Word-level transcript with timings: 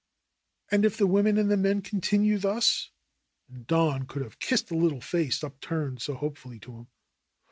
"And 0.71 0.83
if 0.83 0.97
the 0.97 1.05
women 1.05 1.37
and 1.37 1.51
the 1.51 1.55
men 1.57 1.83
continue 1.83 2.39
thus 2.39 2.89
And 3.47 3.67
Don 3.67 4.07
could 4.07 4.23
have 4.23 4.39
kissed 4.39 4.69
the 4.69 4.75
little 4.75 4.99
face 4.99 5.43
upturned 5.43 6.01
so 6.01 6.15
hope 6.15 6.39
fully 6.39 6.57
to 6.61 6.71
him. 6.75 6.87